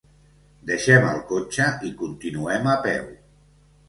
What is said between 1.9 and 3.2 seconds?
continuem a peu.